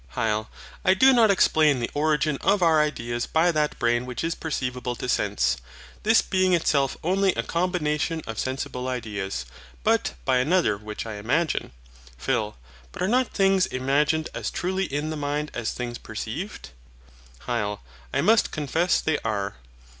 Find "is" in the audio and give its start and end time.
4.23-4.33